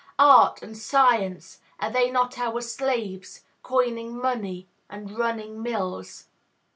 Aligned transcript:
Art 0.17 0.63
and 0.63 0.75
science, 0.75 1.59
are 1.79 1.91
they 1.91 2.09
not 2.09 2.39
our 2.39 2.61
slaves, 2.61 3.43
coining 3.61 4.19
money 4.19 4.67
and 4.89 5.15
running 5.15 5.61
mills? 5.61 6.25